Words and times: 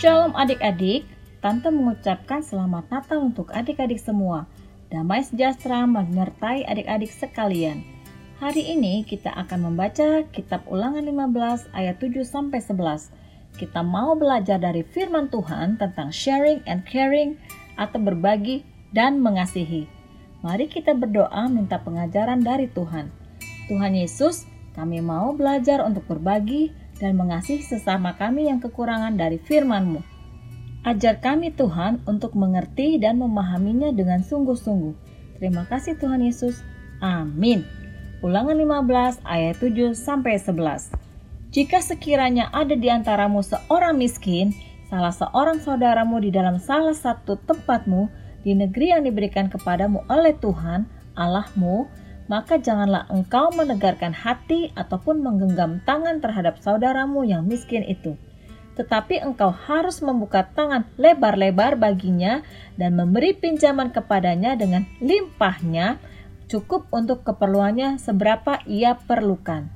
Shalom 0.00 0.32
adik-adik, 0.32 1.04
Tante 1.44 1.68
mengucapkan 1.68 2.40
selamat 2.40 2.88
Natal 2.88 3.20
untuk 3.20 3.52
adik-adik 3.52 4.00
semua. 4.00 4.48
Damai 4.88 5.20
sejahtera 5.20 5.84
menyertai 5.84 6.64
adik-adik 6.64 7.12
sekalian. 7.12 7.84
Hari 8.40 8.64
ini 8.64 9.04
kita 9.04 9.28
akan 9.28 9.68
membaca 9.68 10.24
kitab 10.32 10.64
ulangan 10.72 11.04
15 11.04 11.76
ayat 11.76 12.00
7 12.00 12.16
sampai 12.24 12.64
11. 12.64 13.12
Kita 13.60 13.84
mau 13.84 14.16
belajar 14.16 14.56
dari 14.56 14.88
firman 14.88 15.28
Tuhan 15.28 15.76
tentang 15.76 16.08
sharing 16.08 16.64
and 16.64 16.80
caring 16.88 17.36
atau 17.76 18.00
berbagi 18.00 18.64
dan 18.96 19.20
mengasihi. 19.20 19.84
Mari 20.40 20.72
kita 20.72 20.96
berdoa 20.96 21.44
minta 21.52 21.76
pengajaran 21.76 22.40
dari 22.40 22.72
Tuhan. 22.72 23.12
Tuhan 23.68 23.92
Yesus, 23.92 24.48
kami 24.72 25.04
mau 25.04 25.36
belajar 25.36 25.84
untuk 25.84 26.08
berbagi 26.08 26.72
dan 27.00 27.16
mengasihi 27.16 27.64
sesama 27.64 28.14
kami 28.14 28.52
yang 28.52 28.60
kekurangan 28.60 29.16
dari 29.16 29.40
firman-Mu. 29.40 30.04
Ajar 30.84 31.20
kami 31.20 31.52
Tuhan 31.52 32.04
untuk 32.04 32.36
mengerti 32.36 32.96
dan 33.00 33.20
memahaminya 33.20 33.92
dengan 33.92 34.24
sungguh-sungguh. 34.24 34.94
Terima 35.40 35.64
kasih 35.68 35.96
Tuhan 35.96 36.24
Yesus. 36.24 36.60
Amin. 37.00 37.64
Ulangan 38.20 38.56
15 38.56 39.24
ayat 39.24 39.56
7 39.56 39.96
sampai 39.96 40.36
11. 40.36 40.92
Jika 41.50 41.80
sekiranya 41.80 42.52
ada 42.52 42.76
di 42.76 42.88
antaramu 42.92 43.40
seorang 43.40 43.96
miskin, 43.96 44.52
salah 44.92 45.12
seorang 45.12 45.58
saudaramu 45.58 46.20
di 46.20 46.30
dalam 46.30 46.60
salah 46.60 46.94
satu 46.94 47.40
tempatmu 47.44 48.06
di 48.44 48.56
negeri 48.56 48.92
yang 48.92 49.02
diberikan 49.04 49.48
kepadamu 49.48 50.04
oleh 50.08 50.36
Tuhan 50.36 50.84
Allahmu, 51.16 51.90
maka 52.30 52.62
janganlah 52.62 53.10
engkau 53.10 53.50
menegarkan 53.50 54.14
hati 54.14 54.70
ataupun 54.78 55.18
menggenggam 55.18 55.82
tangan 55.82 56.22
terhadap 56.22 56.62
saudaramu 56.62 57.26
yang 57.26 57.42
miskin 57.42 57.82
itu 57.82 58.14
tetapi 58.80 59.20
engkau 59.20 59.52
harus 59.52 60.00
membuka 60.00 60.46
tangan 60.56 60.88
lebar-lebar 60.96 61.76
baginya 61.76 62.40
dan 62.80 62.96
memberi 62.96 63.36
pinjaman 63.36 63.92
kepadanya 63.92 64.56
dengan 64.56 64.88
limpahnya, 65.04 66.00
cukup 66.48 66.88
untuk 66.88 67.20
keperluannya 67.20 68.00
seberapa 68.00 68.64
ia 68.64 68.96
perlukan. 68.96 69.68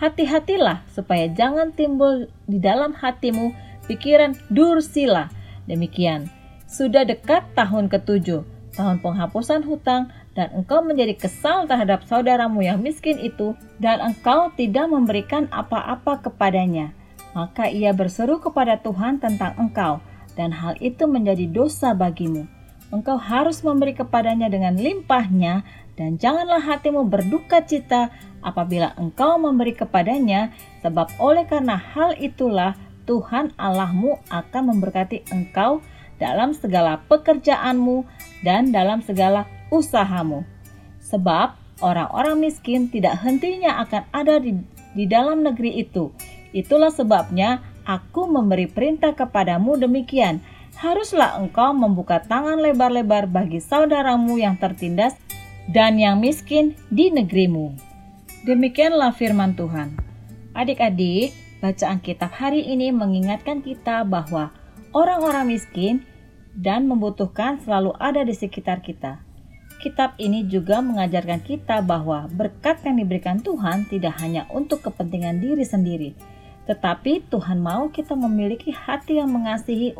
Hati-hatilah 0.00 0.88
supaya 0.88 1.28
jangan 1.28 1.76
timbul 1.76 2.32
di 2.48 2.56
dalam 2.56 2.96
hatimu 2.96 3.52
pikiran 3.92 4.32
dursila. 4.48 5.28
Demikian, 5.68 6.32
sudah 6.64 7.04
dekat 7.04 7.44
tahun 7.52 7.92
ketujuh, 7.92 8.40
tahun 8.72 9.04
penghapusan 9.04 9.68
hutang, 9.68 10.08
dan 10.36 10.52
engkau 10.52 10.84
menjadi 10.84 11.16
kesal 11.16 11.64
terhadap 11.64 12.04
saudaramu 12.04 12.60
yang 12.60 12.78
miskin 12.84 13.16
itu, 13.16 13.56
dan 13.80 14.04
engkau 14.04 14.52
tidak 14.52 14.86
memberikan 14.86 15.48
apa-apa 15.48 16.20
kepadanya 16.28 16.92
maka 17.36 17.68
ia 17.68 17.92
berseru 17.92 18.40
kepada 18.40 18.80
Tuhan 18.80 19.20
tentang 19.20 19.52
engkau, 19.60 20.00
dan 20.40 20.56
hal 20.56 20.80
itu 20.80 21.04
menjadi 21.04 21.44
dosa 21.44 21.92
bagimu. 21.92 22.48
Engkau 22.88 23.20
harus 23.20 23.60
memberi 23.60 23.92
kepadanya 23.92 24.48
dengan 24.48 24.80
limpahnya, 24.80 25.60
dan 26.00 26.16
janganlah 26.16 26.64
hatimu 26.64 27.04
berduka 27.04 27.60
cita 27.60 28.08
apabila 28.40 28.96
engkau 28.96 29.36
memberi 29.36 29.76
kepadanya, 29.76 30.48
sebab 30.80 31.12
oleh 31.20 31.44
karena 31.44 31.76
hal 31.76 32.16
itulah 32.16 32.72
Tuhan 33.04 33.52
Allahmu 33.60 34.16
akan 34.32 34.62
memberkati 34.72 35.28
engkau 35.28 35.84
dalam 36.16 36.56
segala 36.56 37.04
pekerjaanmu 37.04 38.08
dan 38.40 38.72
dalam 38.72 39.04
segala 39.04 39.44
usahamu. 39.72 40.46
Sebab 41.00 41.54
orang-orang 41.84 42.42
miskin 42.42 42.90
tidak 42.90 43.20
hentinya 43.22 43.82
akan 43.86 44.02
ada 44.10 44.42
di, 44.42 44.58
di 44.96 45.04
dalam 45.06 45.46
negeri 45.46 45.80
itu, 45.82 46.10
Itulah 46.56 46.88
sebabnya 46.88 47.60
aku 47.84 48.24
memberi 48.24 48.64
perintah 48.64 49.12
kepadamu 49.12 49.76
demikian. 49.76 50.40
Haruslah 50.80 51.36
engkau 51.36 51.76
membuka 51.76 52.20
tangan 52.24 52.60
lebar-lebar 52.60 53.28
bagi 53.28 53.60
saudaramu 53.60 54.40
yang 54.40 54.56
tertindas 54.56 55.12
dan 55.68 56.00
yang 56.00 56.16
miskin 56.16 56.72
di 56.88 57.12
negerimu. 57.12 57.76
Demikianlah 58.48 59.12
firman 59.12 59.52
Tuhan. 59.52 60.00
Adik-adik, 60.56 61.36
bacaan 61.60 62.00
kitab 62.00 62.32
hari 62.32 62.64
ini 62.64 62.88
mengingatkan 62.88 63.60
kita 63.60 64.04
bahwa 64.04 64.52
orang-orang 64.96 65.52
miskin 65.52 66.04
dan 66.56 66.88
membutuhkan 66.88 67.60
selalu 67.60 67.92
ada 68.00 68.24
di 68.24 68.32
sekitar 68.32 68.80
kita. 68.80 69.25
Kitab 69.76 70.16
ini 70.16 70.48
juga 70.48 70.80
mengajarkan 70.80 71.44
kita 71.44 71.84
bahwa 71.84 72.26
berkat 72.32 72.80
yang 72.82 72.96
diberikan 72.96 73.38
Tuhan 73.44 73.84
tidak 73.86 74.16
hanya 74.24 74.48
untuk 74.48 74.80
kepentingan 74.82 75.38
diri 75.38 75.62
sendiri, 75.62 76.10
tetapi 76.64 77.28
Tuhan 77.28 77.60
mau 77.60 77.92
kita 77.92 78.16
memiliki 78.16 78.72
hati 78.72 79.20
yang 79.20 79.30
mengasihi 79.30 79.92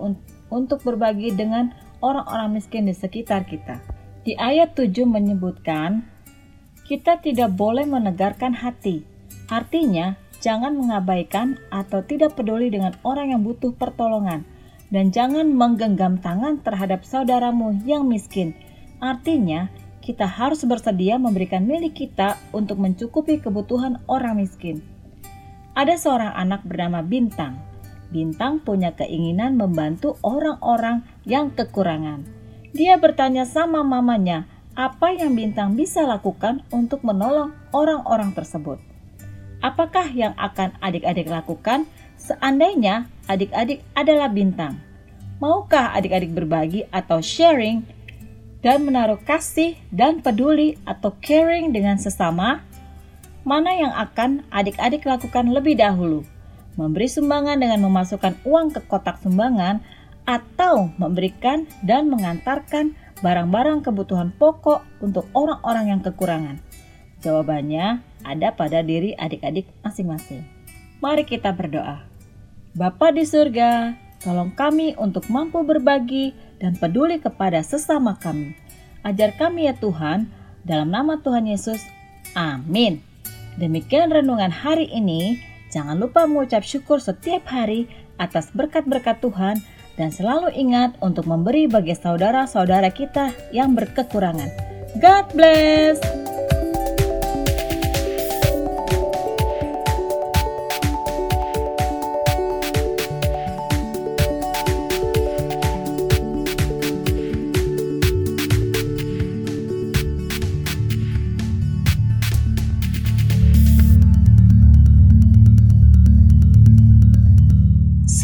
untuk 0.48 0.80
berbagi 0.80 1.36
dengan 1.36 1.76
orang-orang 2.00 2.56
miskin 2.56 2.88
di 2.88 2.96
sekitar 2.96 3.44
kita. 3.44 3.78
Di 4.26 4.34
ayat 4.34 4.74
7 4.74 5.06
menyebutkan, 5.06 6.02
kita 6.88 7.22
tidak 7.22 7.54
boleh 7.54 7.86
menegarkan 7.86 8.56
hati. 8.58 9.06
Artinya, 9.46 10.18
jangan 10.42 10.74
mengabaikan 10.74 11.62
atau 11.70 12.02
tidak 12.02 12.34
peduli 12.34 12.70
dengan 12.72 12.96
orang 13.06 13.30
yang 13.30 13.46
butuh 13.46 13.70
pertolongan. 13.76 14.42
Dan 14.86 15.10
jangan 15.10 15.50
menggenggam 15.50 16.22
tangan 16.22 16.62
terhadap 16.62 17.02
saudaramu 17.02 17.74
yang 17.82 18.06
miskin. 18.06 18.54
Artinya, 19.00 19.68
kita 20.00 20.24
harus 20.24 20.62
bersedia 20.62 21.18
memberikan 21.18 21.66
milik 21.66 21.98
kita 22.06 22.38
untuk 22.54 22.78
mencukupi 22.78 23.42
kebutuhan 23.42 23.98
orang 24.06 24.38
miskin. 24.38 24.78
Ada 25.74 25.98
seorang 25.98 26.32
anak 26.32 26.62
bernama 26.64 27.02
Bintang. 27.02 27.58
Bintang 28.08 28.62
punya 28.62 28.94
keinginan 28.94 29.58
membantu 29.58 30.14
orang-orang 30.22 31.02
yang 31.26 31.50
kekurangan. 31.50 32.22
Dia 32.70 32.96
bertanya 33.02 33.42
sama 33.42 33.82
mamanya, 33.82 34.46
apa 34.78 35.10
yang 35.10 35.34
Bintang 35.34 35.74
bisa 35.74 36.06
lakukan 36.06 36.62
untuk 36.70 37.02
menolong 37.02 37.50
orang-orang 37.74 38.30
tersebut. 38.30 38.78
Apakah 39.64 40.06
yang 40.14 40.38
akan 40.38 40.76
adik-adik 40.78 41.26
lakukan 41.26 41.88
seandainya 42.14 43.10
adik-adik 43.26 43.82
adalah 43.98 44.30
Bintang? 44.30 44.78
Maukah 45.42 45.92
adik-adik 45.92 46.32
berbagi 46.32 46.86
atau 46.94 47.18
sharing 47.20 47.95
dan 48.66 48.82
menaruh 48.82 49.22
kasih 49.22 49.78
dan 49.94 50.18
peduli 50.18 50.74
atau 50.82 51.14
caring 51.22 51.70
dengan 51.70 52.02
sesama? 52.02 52.66
mana 53.46 53.78
yang 53.78 53.94
akan 53.94 54.42
adik-adik 54.50 55.06
lakukan 55.06 55.54
lebih 55.54 55.78
dahulu? 55.78 56.26
Memberi 56.74 57.06
sumbangan 57.06 57.62
dengan 57.62 57.78
memasukkan 57.86 58.42
uang 58.42 58.74
ke 58.74 58.82
kotak 58.90 59.22
sumbangan 59.22 59.80
atau 60.26 60.90
memberikan 60.98 61.70
dan 61.86 62.10
mengantarkan 62.10 62.98
barang-barang 63.22 63.86
kebutuhan 63.86 64.34
pokok 64.34 64.82
untuk 64.98 65.30
orang-orang 65.30 65.94
yang 65.94 66.00
kekurangan? 66.02 66.58
Jawabannya 67.22 68.02
ada 68.26 68.50
pada 68.50 68.82
diri 68.82 69.14
adik-adik 69.14 69.70
masing-masing. 69.86 70.42
Mari 70.98 71.22
kita 71.22 71.54
berdoa. 71.54 72.02
Bapa 72.74 73.14
di 73.14 73.24
surga, 73.24 73.94
tolong 74.20 74.52
kami 74.52 74.98
untuk 74.98 75.30
mampu 75.30 75.62
berbagi 75.62 76.34
dan 76.62 76.76
peduli 76.76 77.20
kepada 77.20 77.60
sesama 77.60 78.16
kami. 78.20 78.56
Ajar 79.06 79.36
kami 79.38 79.70
ya 79.70 79.74
Tuhan, 79.76 80.28
dalam 80.66 80.90
nama 80.90 81.22
Tuhan 81.22 81.46
Yesus. 81.46 81.78
Amin. 82.34 83.00
Demikian 83.56 84.12
renungan 84.12 84.50
hari 84.50 84.90
ini. 84.90 85.40
Jangan 85.70 85.96
lupa 85.96 86.26
mengucap 86.28 86.62
syukur 86.66 86.98
setiap 87.00 87.46
hari 87.48 87.88
atas 88.16 88.50
berkat-berkat 88.52 89.20
Tuhan 89.20 89.60
dan 89.96 90.12
selalu 90.12 90.52
ingat 90.52 90.96
untuk 91.00 91.24
memberi 91.24 91.68
bagi 91.68 91.96
saudara-saudara 91.96 92.92
kita 92.92 93.32
yang 93.52 93.72
berkekurangan. 93.72 94.48
God 95.00 95.26
bless. 95.32 96.15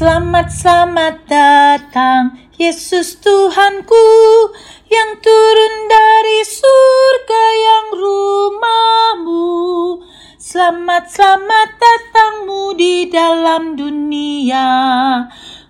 Selamat, 0.02 0.50
selamat 0.50 1.30
datang 1.30 2.34
Yesus 2.58 3.22
Tuhanku 3.22 4.10
yang 4.90 5.22
turun 5.22 5.74
dari 5.86 6.42
surga 6.42 7.44
yang 7.54 8.02
rumahmu. 8.02 9.46
Selamat, 10.42 11.06
selamat 11.06 11.78
datangmu 11.78 12.74
di 12.74 13.14
dalam 13.14 13.78
dunia. 13.78 14.66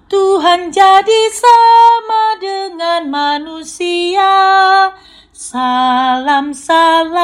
Tuhan 0.08 0.72
jadi 0.72 1.22
sama 1.28 2.40
dengan 2.40 3.12
manusia. 3.12 4.32
Salam, 5.28 6.56
salam. 6.56 7.20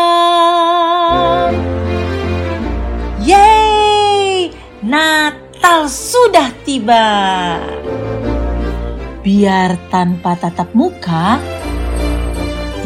Yeay, 3.25 4.53
Natal 4.85 5.38
Natal 5.59 5.91
sudah 5.91 6.55
tiba. 6.63 7.03
biar 9.27 9.75
tanpa 9.91 10.39
tatap 10.39 10.71
muka 10.71 11.43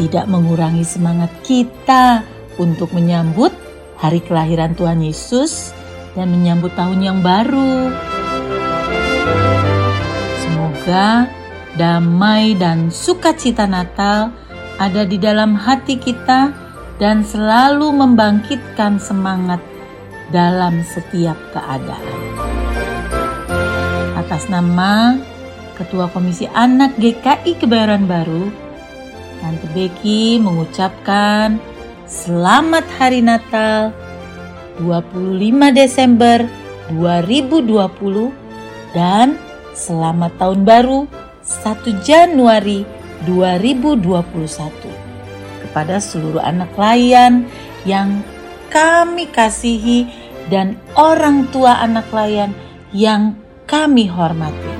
tidak 0.01 0.25
mengurangi 0.25 0.81
semangat 0.81 1.29
kita 1.45 2.25
untuk 2.57 2.89
menyambut 2.97 3.53
hari 4.01 4.25
kelahiran 4.25 4.73
Tuhan 4.73 5.05
Yesus 5.05 5.69
dan 6.17 6.33
menyambut 6.33 6.73
tahun 6.73 6.97
yang 7.05 7.19
baru. 7.21 7.93
Semoga 10.41 11.29
damai 11.77 12.57
dan 12.57 12.89
sukacita 12.89 13.69
Natal 13.69 14.33
ada 14.81 15.05
di 15.05 15.21
dalam 15.21 15.53
hati 15.53 16.01
kita 16.01 16.49
dan 16.97 17.21
selalu 17.21 17.93
membangkitkan 17.93 18.97
semangat 18.97 19.61
dalam 20.33 20.81
setiap 20.81 21.37
keadaan. 21.53 22.32
Atas 24.33 24.49
nama 24.49 25.21
Ketua 25.77 26.09
Komisi 26.09 26.49
Anak 26.49 26.97
GKI 26.97 27.53
Kebayoran 27.53 28.09
Baru, 28.09 28.49
Tante 29.37 29.69
Becky 29.77 30.41
mengucapkan 30.41 31.61
Selamat 32.09 32.81
Hari 32.97 33.21
Natal 33.21 33.93
25 34.81 35.37
Desember 35.77 36.49
2020 36.97 38.97
dan 38.97 39.37
Selamat 39.77 40.33
Tahun 40.41 40.65
Baru 40.65 41.05
1 41.45 41.93
Januari 42.01 42.89
2021 43.29 44.01
kepada 45.61 46.01
seluruh 46.01 46.41
anak 46.41 46.73
layan 46.73 47.45
yang 47.85 48.25
kami 48.73 49.29
kasihi 49.29 50.09
dan 50.49 50.81
orang 50.97 51.45
tua 51.53 51.85
anak 51.85 52.09
layan 52.09 52.49
yang 52.89 53.42
kami 53.67 54.07
hormati. 54.11 54.73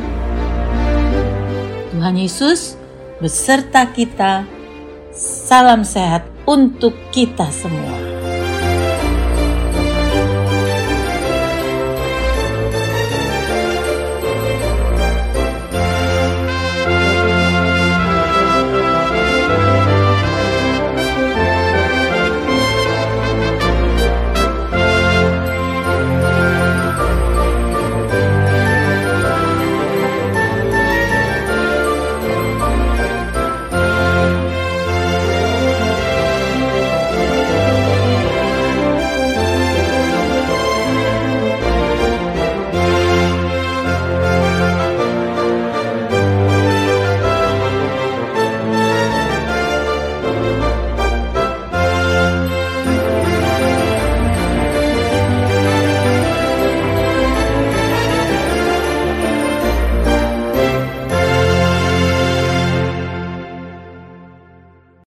Tuhan 1.94 2.16
Yesus 2.20 2.76
beserta 3.24 3.88
kita. 3.90 4.44
Salam 5.14 5.86
sehat 5.86 6.26
untuk 6.44 6.98
kita 7.14 7.48
semua. 7.54 8.13